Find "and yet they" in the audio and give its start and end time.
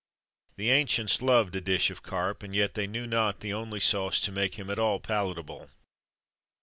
2.41-2.87